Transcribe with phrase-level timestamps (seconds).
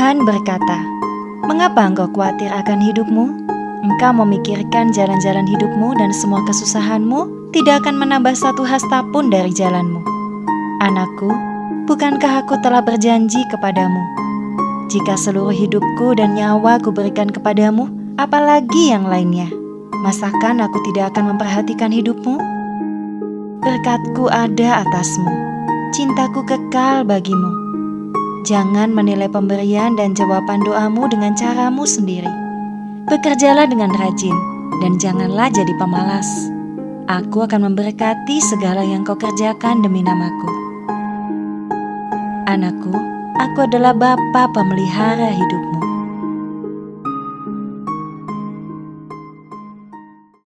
[0.00, 0.80] Tuhan berkata,
[1.44, 3.36] "Mengapa engkau khawatir akan hidupmu?
[3.84, 10.00] Engkau memikirkan jalan-jalan hidupmu dan semua kesusahanmu tidak akan menambah satu hasta pun dari jalanmu.
[10.80, 11.28] Anakku,
[11.84, 14.00] bukankah aku telah berjanji kepadamu?
[14.88, 19.52] Jika seluruh hidupku dan nyawa kuberikan kepadamu, apalagi yang lainnya,
[20.00, 22.40] masakan aku tidak akan memperhatikan hidupmu?
[23.60, 25.28] Berkatku ada atasmu,
[25.92, 27.69] cintaku kekal bagimu.
[28.40, 32.30] Jangan menilai pemberian dan jawaban doamu dengan caramu sendiri.
[33.04, 34.32] Bekerjalah dengan rajin
[34.80, 36.28] dan janganlah jadi pemalas.
[37.04, 40.48] Aku akan memberkati segala yang kau kerjakan demi namaku.
[42.48, 42.96] Anakku,
[43.36, 45.79] aku adalah Bapa pemelihara hidupmu.